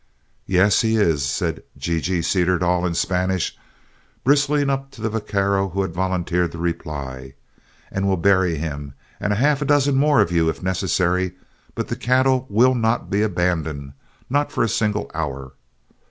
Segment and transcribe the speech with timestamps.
[0.47, 3.55] "Yes, he is," said G G Cederdall in Spanish,
[4.23, 7.35] bristling up to the vaquero who had volunteered the reply;
[7.91, 11.33] "and we'll bury him and a half dozen more of you if necessary,
[11.75, 13.93] but the cattle will not be abandoned
[14.27, 15.53] not for a single hour.